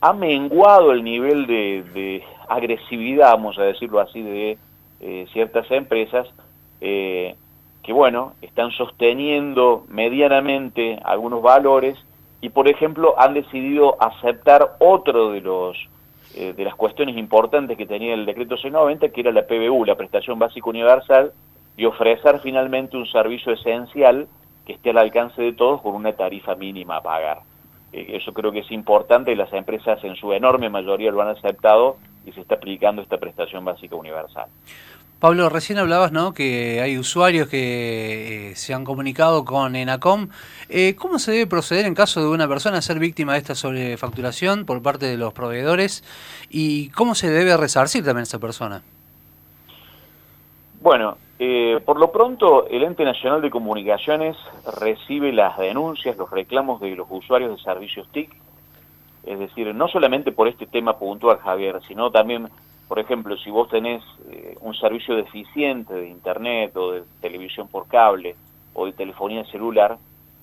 ha 0.00 0.12
menguado 0.12 0.92
el 0.92 1.02
nivel 1.02 1.46
de, 1.46 2.22
agresividad, 2.48 3.32
vamos 3.32 3.58
a 3.58 3.62
decirlo 3.62 4.00
así, 4.00 4.22
de 4.22 4.58
eh, 5.00 5.26
ciertas 5.32 5.70
empresas 5.70 6.26
eh, 6.80 7.34
que, 7.82 7.92
bueno, 7.92 8.34
están 8.40 8.70
sosteniendo 8.72 9.84
medianamente 9.88 10.98
algunos 11.04 11.42
valores 11.42 11.98
y, 12.40 12.50
por 12.50 12.68
ejemplo, 12.68 13.14
han 13.18 13.34
decidido 13.34 13.96
aceptar 14.00 14.76
otro 14.78 15.32
de 15.32 15.40
los 15.40 15.76
eh, 16.40 16.52
de 16.52 16.64
las 16.64 16.76
cuestiones 16.76 17.16
importantes 17.16 17.76
que 17.76 17.84
tenía 17.84 18.14
el 18.14 18.24
decreto 18.24 18.56
690, 18.56 19.08
que 19.08 19.22
era 19.22 19.32
la 19.32 19.44
PBU, 19.44 19.84
la 19.84 19.96
prestación 19.96 20.38
básica 20.38 20.70
universal, 20.70 21.32
y 21.76 21.84
ofrecer 21.84 22.38
finalmente 22.38 22.96
un 22.96 23.06
servicio 23.06 23.52
esencial 23.52 24.28
que 24.64 24.74
esté 24.74 24.90
al 24.90 24.98
alcance 24.98 25.42
de 25.42 25.52
todos 25.52 25.82
con 25.82 25.96
una 25.96 26.12
tarifa 26.12 26.54
mínima 26.54 26.98
a 26.98 27.02
pagar. 27.02 27.40
Eh, 27.92 28.06
eso 28.10 28.32
creo 28.32 28.52
que 28.52 28.60
es 28.60 28.70
importante 28.70 29.32
y 29.32 29.34
las 29.34 29.52
empresas 29.52 29.98
en 30.04 30.14
su 30.14 30.32
enorme 30.32 30.70
mayoría 30.70 31.10
lo 31.10 31.22
han 31.22 31.36
aceptado 31.36 31.96
y 32.24 32.30
se 32.30 32.42
está 32.42 32.54
aplicando 32.54 33.02
esta 33.02 33.18
prestación 33.18 33.64
básica 33.64 33.96
universal. 33.96 34.46
Pablo, 35.20 35.48
recién 35.48 35.78
hablabas 35.78 36.12
¿no? 36.12 36.32
que 36.32 36.80
hay 36.80 36.96
usuarios 36.96 37.48
que 37.48 38.50
eh, 38.50 38.54
se 38.54 38.72
han 38.72 38.84
comunicado 38.84 39.44
con 39.44 39.74
ENACOM. 39.74 40.28
Eh, 40.68 40.94
¿Cómo 40.94 41.18
se 41.18 41.32
debe 41.32 41.48
proceder 41.48 41.86
en 41.86 41.96
caso 41.96 42.20
de 42.20 42.28
una 42.28 42.46
persona 42.46 42.80
ser 42.80 43.00
víctima 43.00 43.32
de 43.32 43.38
esta 43.38 43.56
sobrefacturación 43.56 44.64
por 44.64 44.80
parte 44.80 45.06
de 45.06 45.16
los 45.16 45.32
proveedores? 45.32 46.04
¿Y 46.50 46.90
cómo 46.90 47.16
se 47.16 47.30
debe 47.30 47.56
resarcir 47.56 48.04
también 48.04 48.20
a 48.20 48.22
esa 48.22 48.38
persona? 48.38 48.82
Bueno, 50.80 51.18
eh, 51.40 51.80
por 51.84 51.98
lo 51.98 52.12
pronto 52.12 52.68
el 52.68 52.84
Ente 52.84 53.04
Nacional 53.04 53.42
de 53.42 53.50
Comunicaciones 53.50 54.36
recibe 54.80 55.32
las 55.32 55.58
denuncias, 55.58 56.16
los 56.16 56.30
reclamos 56.30 56.80
de 56.80 56.94
los 56.94 57.08
usuarios 57.10 57.56
de 57.56 57.62
servicios 57.64 58.06
TIC, 58.12 58.30
es 59.26 59.38
decir, 59.40 59.74
no 59.74 59.88
solamente 59.88 60.30
por 60.30 60.46
este 60.46 60.66
tema 60.66 60.96
puntual, 60.96 61.38
Javier, 61.38 61.80
sino 61.88 62.12
también, 62.12 62.48
por 62.88 62.98
ejemplo, 62.98 63.36
si 63.36 63.50
vos 63.50 63.68
tenés 63.68 64.02
eh, 64.30 64.56
un 64.62 64.74
servicio 64.74 65.14
deficiente 65.14 65.92
de 65.92 66.08
Internet 66.08 66.74
o 66.74 66.92
de 66.92 67.02
televisión 67.20 67.68
por 67.68 67.86
cable 67.86 68.34
o 68.72 68.86
de 68.86 68.92
telefonía 68.92 69.44
celular, 69.44 69.98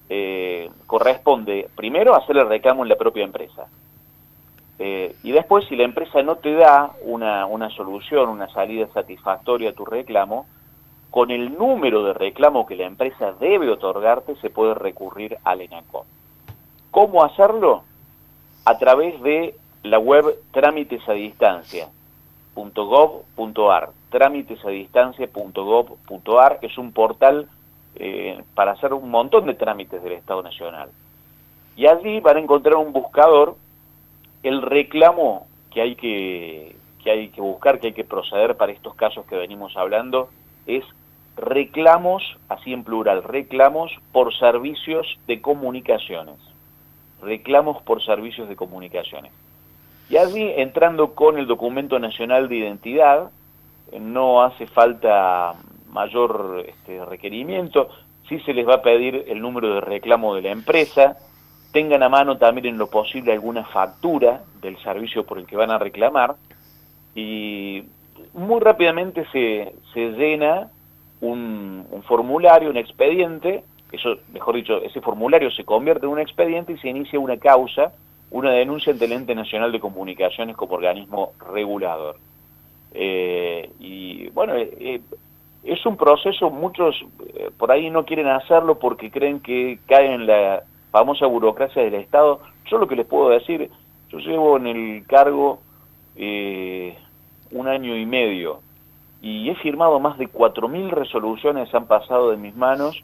eh, 0.10 0.70
corresponde 0.86 1.68
primero 1.76 2.16
hacer 2.16 2.38
el 2.38 2.48
reclamo 2.48 2.84
en 2.84 2.90
la 2.90 2.98
propia 2.98 3.24
empresa. 3.24 3.66
Eh, 4.78 5.16
y 5.24 5.32
después, 5.32 5.66
si 5.66 5.76
la 5.76 5.86
empresa 5.86 6.22
no 6.22 6.36
te 6.36 6.54
da 6.54 6.92
una, 7.02 7.48
una 7.48 7.70
solución, 7.72 8.30
una 8.30 8.48
salida 8.50 8.88
satisfactoria 8.94 9.72
a 9.72 9.74
tu 9.74 9.84
reclamo, 9.84 10.46
con 11.10 11.32
el 11.32 11.58
número 11.58 12.04
de 12.04 12.14
reclamo 12.14 12.68
que 12.68 12.76
la 12.76 12.86
empresa 12.86 13.32
debe 13.40 13.72
otorgarte, 13.72 14.36
se 14.36 14.52
puede 14.52 14.76
recurrir 14.76 15.38
al 15.46 15.62
ENACOM. 15.62 16.06
¿Cómo 16.92 17.24
hacerlo? 17.24 17.84
A 18.66 18.78
través 18.78 19.20
de 19.24 19.56
la 19.82 19.98
web 19.98 20.26
trámites 20.52 21.08
a 21.08 21.14
distancia 21.14 21.88
trámitesadistancia.gov.ar 24.10 26.60
es 26.62 26.78
un 26.78 26.94
portal 26.94 27.50
eh, 27.96 28.42
para 28.54 28.74
hacer 28.74 28.94
un 28.94 29.10
montón 29.10 29.46
de 29.46 29.56
trámites 29.56 30.02
del 30.04 30.14
Estado 30.14 30.42
Nacional. 30.42 30.90
Y 31.76 31.88
allí 31.88 32.22
van 32.22 32.38
a 32.38 32.40
encontrar 32.40 32.76
un 32.76 32.94
buscador 32.94 33.58
el 34.44 34.62
reclamo 34.62 35.48
que 35.72 35.82
hay 35.82 35.96
que, 35.96 36.76
que 37.04 37.12
hay 37.12 37.30
que 37.30 37.42
buscar, 37.42 37.80
que 37.80 37.88
hay 37.88 37.94
que 37.94 38.04
proceder 38.04 38.56
para 38.56 38.72
estos 38.72 38.94
casos 38.96 39.26
que 39.26 39.36
venimos 39.36 39.76
hablando, 39.76 40.30
es 40.68 40.84
reclamos, 41.36 42.24
así 42.48 42.72
en 42.72 42.84
plural, 42.84 43.24
reclamos 43.24 43.92
por 44.12 44.38
servicios 44.38 45.20
de 45.28 45.42
comunicaciones. 45.42 46.38
Reclamos 47.22 47.82
por 47.84 48.04
servicios 48.04 48.48
de 48.48 48.56
comunicaciones. 48.56 49.32
Y 50.10 50.18
allí, 50.18 50.52
entrando 50.56 51.16
con 51.16 51.38
el 51.38 51.48
documento 51.48 51.98
nacional 52.00 52.48
de 52.48 52.58
identidad, 52.58 53.32
no 54.00 54.44
hace 54.44 54.68
falta 54.68 55.56
mayor 55.90 56.64
este, 56.68 57.04
requerimiento, 57.06 57.90
sí 58.28 58.40
se 58.42 58.54
les 58.54 58.68
va 58.68 58.76
a 58.76 58.82
pedir 58.82 59.26
el 59.28 59.42
número 59.42 59.76
de 59.76 59.82
reclamo 59.82 60.36
de 60.36 60.42
la 60.42 60.52
empresa, 60.52 61.18
tengan 61.72 62.04
a 62.04 62.10
mano 62.10 62.38
también 62.38 62.68
en 62.68 62.78
lo 62.78 62.90
posible 62.90 63.34
alguna 63.34 63.66
factura 63.66 64.44
del 64.62 64.78
servicio 64.78 65.26
por 65.26 65.40
el 65.40 65.46
que 65.46 65.58
van 65.58 65.72
a 65.72 65.78
reclamar. 65.78 66.36
Y 67.16 67.84
muy 68.34 68.60
rápidamente 68.60 69.26
se, 69.32 69.74
se 69.94 70.12
llena 70.12 70.70
un, 71.22 71.86
un, 71.90 72.04
formulario, 72.04 72.70
un 72.70 72.78
expediente, 72.78 73.64
eso, 73.92 74.18
mejor 74.34 74.56
dicho, 74.56 74.82
ese 74.82 75.02
formulario 75.02 75.52
se 75.52 75.64
convierte 75.64 76.06
en 76.06 76.12
un 76.12 76.20
expediente 76.20 76.74
y 76.74 76.78
se 76.78 76.90
inicia 76.90 77.20
una 77.20 77.38
causa, 77.38 77.94
una 78.32 78.52
denuncia 78.52 78.92
ante 78.92 79.06
el 79.06 79.14
Ente 79.14 79.36
Nacional 79.36 79.72
de 79.72 79.80
Comunicaciones 79.80 80.56
como 80.56 80.76
organismo 80.76 81.34
regulador. 81.54 82.18
Eh, 82.94 83.72
y 83.80 84.30
bueno, 84.30 84.56
eh, 84.56 84.74
eh 84.80 85.02
es 85.64 85.84
un 85.88 85.98
proceso, 85.98 86.52
muchos 86.52 86.96
por 87.58 87.72
ahí 87.72 87.90
no 87.90 88.06
quieren 88.06 88.28
hacerlo 88.28 88.78
porque 88.78 89.10
creen 89.10 89.40
que 89.40 89.80
caen 89.88 90.12
en 90.12 90.28
la 90.28 90.64
famosa 90.92 91.26
burocracia 91.26 91.82
del 91.82 91.96
Estado. 91.96 92.40
Yo 92.70 92.78
lo 92.78 92.88
que 92.88 92.96
les 92.96 93.08
puedo 93.08 93.30
decir, 93.30 93.72
yo 94.10 94.20
llevo 94.20 94.58
en 94.58 94.68
el 94.68 95.08
cargo 95.08 95.62
un 96.16 97.68
año 97.68 97.98
y 97.98 98.06
medio 98.06 98.60
y 99.24 99.50
he 99.50 99.56
firmado 99.56 100.00
más 100.00 100.20
de 100.20 100.30
4.000 100.30 100.92
resoluciones, 100.92 101.74
han 101.74 101.88
pasado 101.88 102.30
de 102.30 102.38
mis 102.38 102.56
manos, 102.56 103.04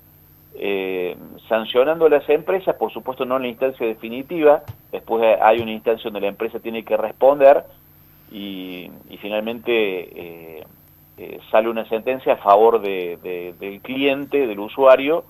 eh, 0.55 1.15
sancionando 1.47 2.05
a 2.05 2.09
las 2.09 2.29
empresas, 2.29 2.75
por 2.75 2.91
supuesto 2.91 3.25
no 3.25 3.37
en 3.37 3.43
la 3.43 3.47
instancia 3.49 3.85
definitiva, 3.87 4.63
después 4.91 5.37
hay 5.41 5.59
una 5.59 5.71
instancia 5.71 6.05
donde 6.05 6.21
la 6.21 6.27
empresa 6.27 6.59
tiene 6.59 6.83
que 6.83 6.97
responder 6.97 7.65
y, 8.31 8.89
finalmente 9.21 9.71
eh, 9.71 10.63
eh, 11.17 11.39
sale 11.51 11.69
una 11.69 11.87
sentencia 11.87 12.33
a 12.33 12.37
favor 12.37 12.81
de, 12.81 13.53
del 13.59 13.81
cliente, 13.81 14.47
del 14.47 14.59
usuario, 14.59 15.25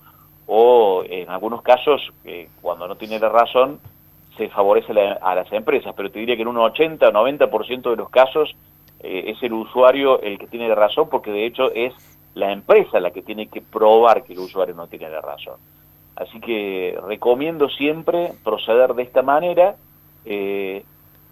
o 0.46 1.04
en 1.08 1.28
algunos 1.28 1.62
casos, 1.62 2.00
eh, 2.24 2.48
cuando 2.60 2.88
no 2.88 2.96
tiene 2.96 3.18
la 3.18 3.28
razón, 3.28 3.80
se 4.36 4.48
favorece 4.48 4.92
a 5.20 5.34
las 5.34 5.52
empresas, 5.52 5.92
pero 5.94 6.10
te 6.10 6.18
diría 6.18 6.36
que 6.36 6.42
en 6.42 6.48
un 6.48 6.56
80 6.56 7.06
o 7.06 7.12
90% 7.12 7.90
de 7.90 7.96
los 7.96 8.08
casos 8.08 8.56
es 9.00 9.42
el 9.42 9.52
usuario 9.52 10.22
el 10.22 10.38
que 10.38 10.46
tiene 10.46 10.68
la 10.68 10.74
razón, 10.74 11.08
porque 11.10 11.30
de 11.30 11.44
hecho 11.44 11.70
es 11.74 11.92
la 12.34 12.52
empresa 12.52 13.00
la 13.00 13.10
que 13.10 13.22
tiene 13.22 13.48
que 13.48 13.60
probar 13.60 14.24
que 14.24 14.32
el 14.32 14.40
usuario 14.40 14.74
no 14.74 14.86
tiene 14.86 15.10
la 15.10 15.20
razón. 15.20 15.56
Así 16.16 16.40
que 16.40 16.98
recomiendo 17.06 17.68
siempre 17.68 18.32
proceder 18.44 18.94
de 18.94 19.02
esta 19.02 19.22
manera. 19.22 19.76
Eh, 20.24 20.84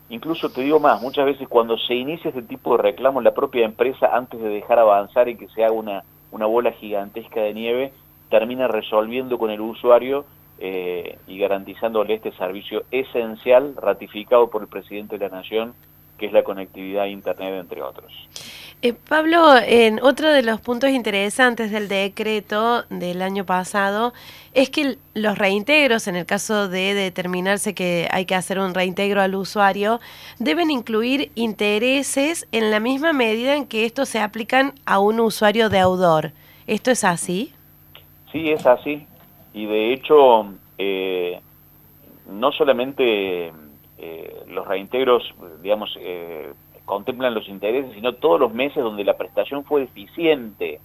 incluso 0.09 0.51
te 0.51 0.63
digo 0.63 0.81
más, 0.81 1.01
muchas 1.01 1.27
veces 1.27 1.49
cuando 1.49 1.79
se 1.79 1.95
inicia 1.95 2.29
este 2.29 2.43
tipo 2.43 2.77
de 2.77 2.83
reclamo, 2.83 3.21
la 3.21 3.35
propia 3.35 3.65
empresa, 3.65 4.11
antes 4.13 4.41
de 4.41 4.49
dejar 4.49 4.79
avanzar 4.79 5.29
y 5.29 5.37
que 5.37 5.49
se 5.49 5.65
haga 5.65 5.73
una, 5.73 6.05
una 6.33 6.47
bola 6.47 6.73
gigantesca 6.73 7.41
de 7.41 7.55
nieve, 7.55 7.93
termina 8.31 8.69
resolviendo 8.69 9.39
con 9.39 9.51
el 9.51 9.61
usuario 9.61 10.25
eh, 10.59 11.19
y 11.27 11.39
garantizándole 11.39 12.15
este 12.15 12.33
servicio 12.33 12.85
esencial 12.91 13.75
ratificado 13.77 14.51
por 14.51 14.63
el 14.63 14.69
presidente 14.69 15.19
de 15.19 15.29
la 15.29 15.37
Nación, 15.37 15.75
que 16.21 16.27
es 16.27 16.33
la 16.33 16.45
conectividad 16.45 17.05
a 17.05 17.09
Internet, 17.09 17.55
entre 17.59 17.81
otros. 17.81 18.13
Eh, 18.83 18.93
Pablo, 18.93 19.57
en 19.57 20.03
otro 20.03 20.31
de 20.31 20.43
los 20.43 20.61
puntos 20.61 20.91
interesantes 20.91 21.71
del 21.71 21.89
decreto 21.89 22.85
del 22.91 23.23
año 23.23 23.47
pasado 23.47 24.13
es 24.53 24.69
que 24.69 24.99
los 25.15 25.39
reintegros, 25.39 26.09
en 26.09 26.17
el 26.17 26.27
caso 26.27 26.69
de 26.69 26.93
determinarse 26.93 27.75
que 27.75 28.07
hay 28.11 28.27
que 28.27 28.35
hacer 28.35 28.59
un 28.59 28.75
reintegro 28.75 29.23
al 29.23 29.35
usuario, 29.35 29.99
deben 30.39 30.71
incluir 30.71 31.33
intereses 31.37 32.47
en 32.53 32.71
la 32.71 32.81
misma 32.81 33.15
medida 33.15 33.57
en 33.57 33.67
que 33.67 33.87
estos 33.87 34.11
se 34.11 34.21
aplican 34.21 34.75
a 34.85 34.99
un 34.99 35.21
usuario 35.21 35.71
deudor. 35.71 36.33
¿Esto 36.67 36.91
es 36.91 37.03
así? 37.03 37.55
Sí, 38.31 38.51
es 38.51 38.67
así. 38.67 39.07
Y 39.55 39.65
de 39.65 39.95
hecho, 39.95 40.53
eh, 40.77 41.41
no 42.31 42.53
solamente 42.53 43.53
eh, 44.03 44.45
los 44.49 44.67
reintegros, 44.67 45.35
digamos, 45.63 45.95
eh, 46.01 46.53
contemplan 46.87 47.35
los 47.35 47.49
intereses, 47.49 47.93
sino 47.95 48.15
todos 48.15 48.41
los 48.41 48.55
meses 48.55 48.83
donde 48.83 49.05
la 49.05 49.19
prestación 49.19 49.65
fue 49.65 49.83
deficiente. 49.83 50.81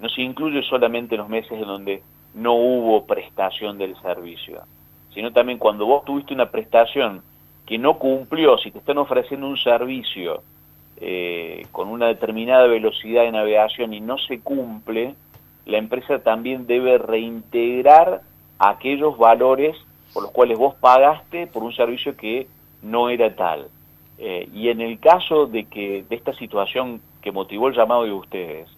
No 0.00 0.08
se 0.08 0.22
incluye 0.22 0.62
solamente 0.62 1.16
los 1.16 1.28
meses 1.28 1.52
en 1.52 1.66
donde 1.66 2.02
no 2.34 2.54
hubo 2.54 3.06
prestación 3.06 3.78
del 3.78 3.96
servicio, 4.02 4.62
sino 5.14 5.32
también 5.32 5.58
cuando 5.58 5.86
vos 5.86 6.04
tuviste 6.04 6.34
una 6.34 6.50
prestación 6.50 7.22
que 7.64 7.78
no 7.78 7.98
cumplió, 7.98 8.58
si 8.58 8.72
te 8.72 8.78
están 8.78 8.98
ofreciendo 8.98 9.46
un 9.46 9.56
servicio 9.56 10.42
con 11.70 11.88
una 11.88 12.06
determinada 12.06 12.66
velocidad 12.66 13.24
de 13.24 13.32
navegación 13.32 13.92
y 13.92 14.00
no 14.00 14.16
se 14.16 14.40
cumple, 14.40 15.14
la 15.66 15.78
empresa 15.78 16.18
también 16.20 16.66
debe 16.66 16.98
reintegrar 16.98 18.22
aquellos 18.58 19.16
valores 19.18 19.76
por 20.14 20.22
los 20.22 20.32
cuales 20.32 20.56
vos 20.56 20.74
pagaste 20.76 21.46
por 21.46 21.62
un 21.62 21.74
servicio 21.74 22.16
que 22.16 22.46
no 22.80 23.10
era 23.10 23.34
tal. 23.34 23.68
Eh, 24.16 24.48
y 24.54 24.68
en 24.70 24.80
el 24.80 24.98
caso 24.98 25.46
de 25.46 25.64
que 25.64 26.04
de 26.08 26.16
esta 26.16 26.32
situación 26.34 27.02
que 27.20 27.32
motivó 27.32 27.68
el 27.68 27.74
llamado 27.74 28.04
de 28.04 28.12
ustedes, 28.12 28.68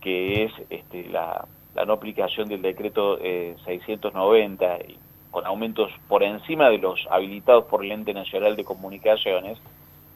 que 0.00 0.44
es 0.44 0.52
este, 0.70 1.08
la, 1.08 1.46
no 1.86 1.92
aplicación 1.92 2.48
del 2.48 2.62
decreto 2.62 3.18
690 3.18 4.76
eh, 4.76 4.96
con 5.30 5.46
aumentos 5.46 5.92
por 6.08 6.22
encima 6.22 6.70
de 6.70 6.78
los 6.78 7.06
habilitados 7.10 7.66
por 7.66 7.84
el 7.84 7.92
Ente 7.92 8.14
Nacional 8.14 8.56
de 8.56 8.64
Comunicaciones, 8.64 9.58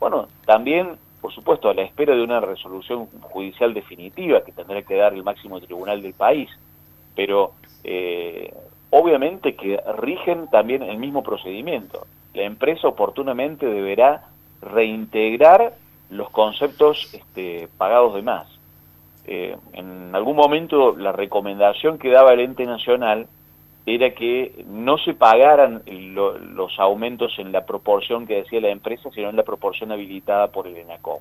bueno, 0.01 0.27
también 0.47 0.97
por 1.21 1.33
supuesto, 1.33 1.69
a 1.69 1.75
la 1.75 1.83
espera 1.83 2.15
de 2.15 2.23
una 2.23 2.41
resolución 2.41 3.07
judicial 3.21 3.75
definitiva 3.75 4.43
que 4.43 4.53
tendrá 4.53 4.83
que 4.83 4.97
dar 4.97 5.13
el 5.13 5.23
máximo 5.23 5.61
tribunal 5.61 6.01
del 6.01 6.15
país, 6.15 6.49
pero 7.15 7.53
eh, 7.85 8.55
obviamente 8.91 9.55
que 9.55 9.81
rigen 9.99 10.49
también 10.49 10.83
el 10.83 10.99
mismo 10.99 11.23
procedimiento. 11.23 12.07
La 12.35 12.43
empresa 12.43 12.89
oportunamente 12.89 13.67
deberá 13.67 14.29
reintegrar 14.61 15.75
los 16.11 16.31
conceptos 16.31 17.13
este, 17.15 17.69
pagados 17.79 18.15
de 18.15 18.23
más. 18.23 18.47
Eh, 19.27 19.57
en 19.73 20.15
algún 20.15 20.37
momento 20.37 20.97
la 20.97 21.13
recomendación 21.13 21.99
que 21.99 22.11
daba 22.11 22.33
el 22.33 22.41
ente 22.41 22.67
nacional 22.67 23.29
era 23.87 24.11
que 24.11 24.65
no 24.67 24.99
se 24.99 25.15
pagaran 25.15 25.83
los 25.87 26.79
aumentos 26.79 27.39
en 27.39 27.53
la 27.53 27.65
proporción 27.65 28.27
que 28.27 28.37
decía 28.37 28.61
la 28.61 28.69
empresa, 28.69 29.11
sino 29.15 29.31
en 29.31 29.37
la 29.37 29.43
proporción 29.43 29.91
habilitada 29.91 30.49
por 30.49 30.67
el 30.67 30.77
ENACOM. 30.77 31.21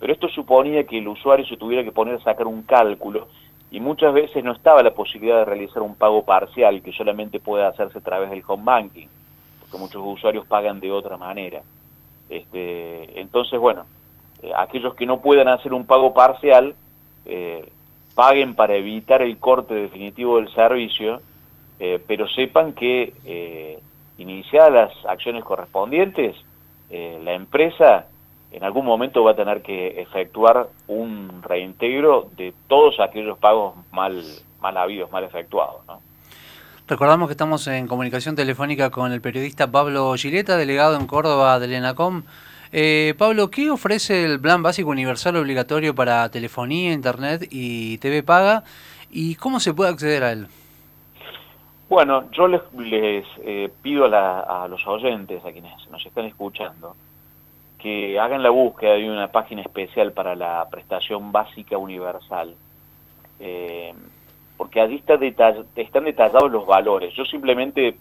Pero 0.00 0.12
esto 0.12 0.28
suponía 0.28 0.84
que 0.84 0.98
el 0.98 1.08
usuario 1.08 1.46
se 1.46 1.56
tuviera 1.56 1.84
que 1.84 1.92
poner 1.92 2.16
a 2.16 2.24
sacar 2.24 2.46
un 2.46 2.62
cálculo 2.62 3.28
y 3.72 3.80
muchas 3.80 4.12
veces 4.12 4.44
no 4.44 4.52
estaba 4.52 4.82
la 4.82 4.92
posibilidad 4.92 5.38
de 5.38 5.44
realizar 5.46 5.82
un 5.82 5.94
pago 5.94 6.26
parcial 6.26 6.82
que 6.82 6.92
solamente 6.92 7.40
puede 7.40 7.64
hacerse 7.64 7.98
a 7.98 8.02
través 8.02 8.28
del 8.28 8.44
home 8.46 8.64
banking, 8.64 9.06
porque 9.60 9.78
muchos 9.78 10.02
usuarios 10.04 10.46
pagan 10.46 10.78
de 10.78 10.92
otra 10.92 11.16
manera. 11.16 11.62
Este, 12.28 13.18
entonces, 13.18 13.58
bueno, 13.58 13.86
eh, 14.42 14.52
aquellos 14.54 14.94
que 14.94 15.06
no 15.06 15.22
puedan 15.22 15.48
hacer 15.48 15.72
un 15.72 15.86
pago 15.86 16.12
parcial 16.12 16.74
eh, 17.24 17.66
paguen 18.14 18.54
para 18.54 18.74
evitar 18.74 19.22
el 19.22 19.38
corte 19.38 19.72
definitivo 19.72 20.36
del 20.36 20.52
servicio, 20.52 21.22
eh, 21.80 21.98
pero 22.06 22.28
sepan 22.28 22.74
que 22.74 23.80
iniciadas 24.18 24.70
las 24.70 25.06
acciones 25.06 25.42
correspondientes, 25.44 26.36
la 26.90 27.32
empresa 27.32 28.06
en 28.52 28.64
algún 28.64 28.84
momento 28.84 29.24
va 29.24 29.32
a 29.32 29.36
tener 29.36 29.62
que 29.62 30.00
efectuar 30.00 30.68
un 30.86 31.42
reintegro 31.42 32.28
de 32.36 32.52
todos 32.68 33.00
aquellos 33.00 33.38
pagos 33.38 33.74
mal, 33.90 34.22
mal 34.60 34.76
habidos, 34.76 35.10
mal 35.10 35.24
efectuados. 35.24 35.80
Recordamos 36.86 37.28
que 37.28 37.32
estamos 37.32 37.66
en 37.68 37.86
comunicación 37.86 38.36
telefónica 38.36 38.90
con 38.90 39.12
el 39.12 39.20
periodista 39.20 39.70
Pablo 39.70 40.12
Gileta, 40.14 40.56
delegado 40.56 40.96
en 40.96 41.06
Córdoba 41.06 41.58
del 41.58 41.72
ENACOM. 41.72 42.24
Eh, 42.72 43.14
Pablo, 43.18 43.50
¿qué 43.50 43.70
ofrece 43.70 44.24
el 44.24 44.40
Plan 44.40 44.62
Básico 44.62 44.90
Universal 44.90 45.36
Obligatorio 45.36 45.94
para 45.94 46.28
telefonía, 46.30 46.92
internet 46.92 47.46
y 47.50 47.98
TV 47.98 48.22
paga? 48.22 48.64
¿Y 49.10 49.36
cómo 49.36 49.60
se 49.60 49.74
puede 49.74 49.90
acceder 49.90 50.24
a 50.24 50.32
él? 50.32 50.46
Bueno, 51.88 52.30
yo 52.32 52.48
les, 52.48 52.62
eh, 53.44 53.70
pido 53.82 54.06
a, 54.06 54.66
los 54.66 54.86
oyentes, 54.86 55.44
a 55.44 55.52
quienes 55.52 55.72
nos 55.90 56.04
están 56.06 56.24
escuchando, 56.24 56.96
que 57.82 58.18
hagan 58.18 58.42
la 58.42 58.50
búsqueda 58.50 58.94
de 58.94 59.10
una 59.10 59.32
página 59.32 59.62
especial 59.62 60.12
para 60.12 60.36
la 60.36 60.68
prestación 60.70 61.32
básica 61.32 61.76
universal. 61.76 62.54
Eh, 63.40 63.92
porque 64.56 64.80
allí 64.80 65.02
está 65.04 65.18
están 65.74 66.04
detallados 66.04 66.50
los 66.50 66.64
valores. 66.64 67.12
Yo 67.14 67.24
simplemente 67.24 67.96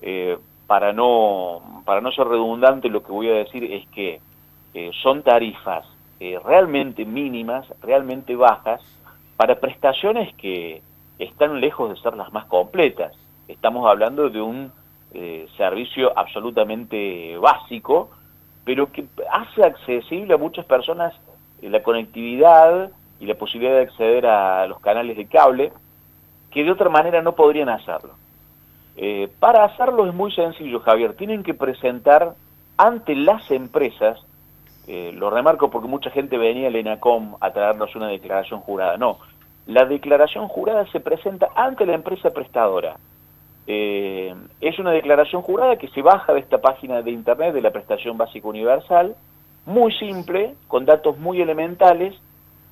eh, 0.00 0.38
para 0.66 0.92
no, 0.92 1.82
para 1.84 2.00
no 2.00 2.12
ser 2.12 2.28
redundante, 2.28 2.88
lo 2.88 3.02
que 3.02 3.10
voy 3.10 3.28
a 3.28 3.34
decir 3.34 3.64
es 3.64 3.86
que 3.88 4.20
eh, 4.74 4.90
son 5.02 5.22
tarifas 5.22 5.86
eh, 6.20 6.38
realmente 6.44 7.04
mínimas, 7.04 7.66
realmente 7.80 8.36
bajas, 8.36 8.80
para 9.36 9.58
prestaciones 9.58 10.32
que 10.36 10.82
están 11.18 11.60
lejos 11.60 11.90
de 11.90 11.96
ser 11.96 12.16
las 12.16 12.32
más 12.32 12.44
completas. 12.46 13.12
Estamos 13.48 13.88
hablando 13.88 14.28
de 14.30 14.40
un 14.40 14.72
servicio 15.56 16.12
absolutamente 16.16 17.36
básico, 17.38 18.10
pero 18.68 18.92
que 18.92 19.06
hace 19.32 19.64
accesible 19.64 20.34
a 20.34 20.36
muchas 20.36 20.66
personas 20.66 21.14
la 21.62 21.82
conectividad 21.82 22.90
y 23.18 23.24
la 23.24 23.34
posibilidad 23.34 23.76
de 23.76 23.84
acceder 23.84 24.26
a 24.26 24.66
los 24.66 24.78
canales 24.80 25.16
de 25.16 25.24
cable, 25.24 25.72
que 26.50 26.64
de 26.64 26.70
otra 26.70 26.90
manera 26.90 27.22
no 27.22 27.34
podrían 27.34 27.70
hacerlo. 27.70 28.10
Eh, 28.98 29.30
para 29.40 29.64
hacerlo 29.64 30.06
es 30.06 30.12
muy 30.12 30.30
sencillo, 30.32 30.80
Javier. 30.80 31.14
Tienen 31.14 31.42
que 31.42 31.54
presentar 31.54 32.34
ante 32.76 33.14
las 33.16 33.50
empresas, 33.50 34.20
eh, 34.86 35.12
lo 35.14 35.30
remarco 35.30 35.70
porque 35.70 35.88
mucha 35.88 36.10
gente 36.10 36.36
venía 36.36 36.68
al 36.68 36.76
ENACOM 36.76 37.36
a 37.40 37.50
traernos 37.50 37.96
una 37.96 38.08
declaración 38.08 38.60
jurada. 38.60 38.98
No, 38.98 39.18
la 39.66 39.86
declaración 39.86 40.46
jurada 40.46 40.84
se 40.92 41.00
presenta 41.00 41.48
ante 41.54 41.86
la 41.86 41.94
empresa 41.94 42.28
prestadora. 42.28 42.98
Eh, 43.70 44.34
es 44.62 44.78
una 44.78 44.92
declaración 44.92 45.42
jurada 45.42 45.76
que 45.76 45.88
se 45.88 46.00
baja 46.00 46.32
de 46.32 46.40
esta 46.40 46.58
página 46.58 47.02
de 47.02 47.10
internet 47.10 47.52
de 47.52 47.60
la 47.60 47.70
prestación 47.70 48.16
básica 48.16 48.48
universal, 48.48 49.14
muy 49.66 49.92
simple, 49.92 50.54
con 50.68 50.86
datos 50.86 51.18
muy 51.18 51.42
elementales, 51.42 52.14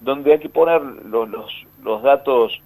donde 0.01 0.33
hay 0.33 0.39
que 0.39 0.49
poner 0.49 0.81
los, 0.81 1.29
los, 1.29 1.53
los 1.83 2.03
datos 2.03 2.59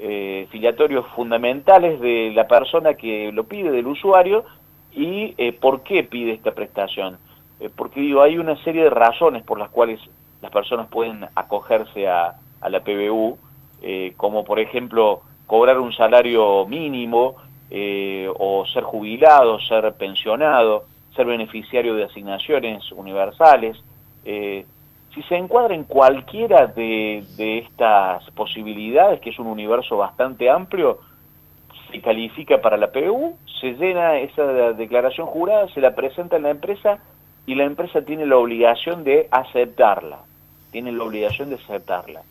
eh, 0.00 0.48
filiatorios 0.50 1.06
fundamentales 1.14 2.00
de 2.00 2.32
la 2.34 2.48
persona 2.48 2.94
que 2.94 3.30
lo 3.30 3.44
pide, 3.44 3.70
del 3.70 3.86
usuario, 3.86 4.44
y 4.92 5.34
eh, 5.38 5.52
por 5.52 5.84
qué 5.84 6.02
pide 6.02 6.32
esta 6.32 6.50
prestación. 6.50 7.18
Eh, 7.60 7.70
porque 7.74 8.00
digo, 8.00 8.22
hay 8.22 8.38
una 8.38 8.56
serie 8.64 8.82
de 8.82 8.90
razones 8.90 9.44
por 9.44 9.56
las 9.56 9.70
cuales 9.70 10.00
las 10.42 10.50
personas 10.50 10.88
pueden 10.88 11.26
acogerse 11.36 12.08
a, 12.08 12.34
a 12.60 12.68
la 12.68 12.80
PBU, 12.80 13.38
como 14.16 14.42
por 14.42 14.58
ejemplo 14.58 15.22
cobrar 15.46 15.78
un 15.78 15.92
salario 15.92 16.66
mínimo, 16.66 17.36
o 17.70 18.64
ser 18.66 18.82
jubilado, 18.82 19.60
ser 19.60 19.92
pensionado, 19.94 20.84
ser 21.14 21.26
beneficiario 21.26 21.94
de 21.94 22.04
asignaciones 22.04 22.90
universales, 22.92 23.76
si 25.14 25.22
se 25.24 25.36
encuadra 25.36 25.74
en 25.74 25.84
cualquiera 25.84 26.66
de, 26.66 27.24
estas 27.38 28.30
posibilidades, 28.32 29.20
que 29.20 29.30
es 29.30 29.38
un 29.38 29.46
universo 29.46 29.96
bastante 29.96 30.50
amplio, 30.50 30.98
se 31.90 32.00
califica 32.00 32.60
para 32.60 32.76
la 32.76 32.92
PU, 32.92 33.36
se 33.60 33.72
llena 33.72 34.18
esa 34.18 34.44
declaración 34.74 35.26
jurada, 35.26 35.68
se 35.68 35.80
la 35.80 35.94
presenta 35.94 36.36
en 36.36 36.42
la 36.42 36.50
empresa 36.50 36.98
y 37.46 37.54
la 37.54 37.64
empresa 37.64 38.02
tiene 38.02 38.26
la 38.26 38.36
obligación 38.36 39.04
de 39.04 39.26
aceptarla, 39.30 40.18
tiene 40.70 40.92
la 40.92 41.04
obligación 41.04 41.48
de 41.48 41.56
aceptarla. 41.56 42.22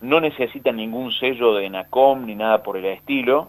No 0.00 0.20
necesita 0.20 0.72
ningún 0.72 1.12
sello 1.12 1.54
de 1.54 1.70
NACOM 1.70 2.26
ni 2.26 2.34
nada 2.34 2.62
por 2.62 2.76
el 2.76 2.84
estilo, 2.86 3.48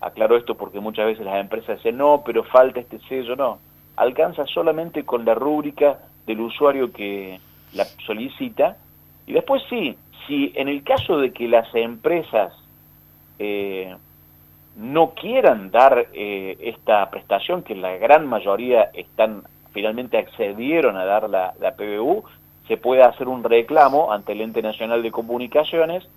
aclaro 0.00 0.36
esto 0.36 0.54
porque 0.56 0.80
muchas 0.80 1.06
veces 1.06 1.24
las 1.24 1.40
empresas 1.40 1.78
dicen 1.78 1.96
no, 1.96 2.22
pero 2.24 2.44
falta 2.44 2.80
este 2.80 2.98
sello, 3.08 3.36
no, 3.36 3.58
alcanza 3.96 4.46
solamente 4.46 5.04
con 5.04 5.24
la 5.24 5.34
rúbrica 5.34 5.98
del 6.26 6.40
usuario 6.40 6.92
que, 6.92 7.38
la 7.74 7.84
solicita. 8.06 8.76
Y 9.26 9.32
después 9.32 9.62
sí, 9.68 9.96
si 10.26 10.52
en 10.54 10.68
el 10.68 10.82
caso 10.82 11.18
de 11.18 11.32
que 11.32 11.48
las 11.48 11.72
empresas 11.74 12.52
eh, 13.38 13.94
no 14.76 15.10
quieran 15.10 15.70
dar 15.70 16.08
eh, 16.12 16.56
esta 16.60 17.08
prestación, 17.10 17.62
que 17.62 17.74
la 17.74 17.96
gran 17.96 18.26
mayoría 18.26 18.90
están 18.94 19.42
finalmente 19.72 20.16
accedieron 20.16 20.96
a 20.96 21.04
dar 21.04 21.28
la, 21.28 21.54
la 21.60 21.76
PBU, 21.76 22.24
se 22.66 22.78
puede 22.78 23.02
hacer 23.02 23.28
un 23.28 23.44
reclamo 23.44 24.12
ante 24.12 24.32
el 24.32 24.40
Ente 24.40 24.62
Nacional 24.62 25.02
de 25.02 25.10
Comunicaciones 25.10 26.08